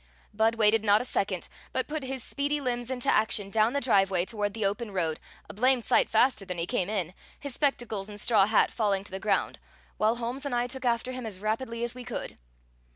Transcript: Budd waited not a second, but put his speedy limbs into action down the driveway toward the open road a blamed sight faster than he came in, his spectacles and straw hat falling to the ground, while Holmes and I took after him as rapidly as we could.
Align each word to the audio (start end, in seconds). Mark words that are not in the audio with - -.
Budd 0.33 0.55
waited 0.55 0.83
not 0.83 0.99
a 0.99 1.05
second, 1.05 1.47
but 1.73 1.87
put 1.87 2.01
his 2.01 2.23
speedy 2.23 2.59
limbs 2.59 2.89
into 2.89 3.07
action 3.07 3.51
down 3.51 3.73
the 3.73 3.79
driveway 3.79 4.25
toward 4.25 4.55
the 4.55 4.65
open 4.65 4.89
road 4.89 5.19
a 5.47 5.53
blamed 5.53 5.85
sight 5.85 6.09
faster 6.09 6.43
than 6.43 6.57
he 6.57 6.65
came 6.65 6.89
in, 6.89 7.13
his 7.39 7.53
spectacles 7.53 8.09
and 8.09 8.19
straw 8.19 8.47
hat 8.47 8.71
falling 8.71 9.03
to 9.03 9.11
the 9.11 9.19
ground, 9.19 9.59
while 9.97 10.15
Holmes 10.15 10.43
and 10.43 10.55
I 10.55 10.65
took 10.65 10.85
after 10.85 11.11
him 11.11 11.27
as 11.27 11.39
rapidly 11.39 11.83
as 11.83 11.93
we 11.93 12.03
could. 12.03 12.37